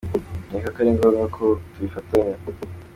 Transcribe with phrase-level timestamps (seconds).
[0.47, 2.35] Nkeka ko ari ngombwa ko tubifatanya.